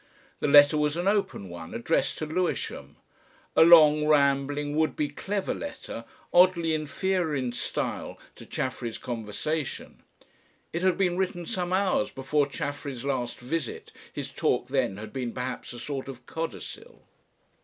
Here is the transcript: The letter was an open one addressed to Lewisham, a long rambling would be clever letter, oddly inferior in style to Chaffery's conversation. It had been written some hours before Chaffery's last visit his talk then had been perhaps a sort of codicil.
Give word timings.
The 0.39 0.47
letter 0.47 0.77
was 0.79 0.97
an 0.97 1.07
open 1.07 1.47
one 1.47 1.75
addressed 1.75 2.17
to 2.17 2.25
Lewisham, 2.25 2.95
a 3.55 3.61
long 3.63 4.07
rambling 4.07 4.75
would 4.75 4.95
be 4.95 5.09
clever 5.09 5.53
letter, 5.53 6.05
oddly 6.33 6.73
inferior 6.73 7.35
in 7.35 7.51
style 7.51 8.17
to 8.33 8.47
Chaffery's 8.47 8.97
conversation. 8.97 10.01
It 10.73 10.81
had 10.81 10.97
been 10.97 11.17
written 11.17 11.45
some 11.45 11.71
hours 11.71 12.09
before 12.09 12.47
Chaffery's 12.47 13.05
last 13.05 13.39
visit 13.39 13.91
his 14.11 14.31
talk 14.31 14.69
then 14.69 14.97
had 14.97 15.13
been 15.13 15.33
perhaps 15.33 15.71
a 15.71 15.77
sort 15.79 16.07
of 16.07 16.25
codicil. 16.25 17.03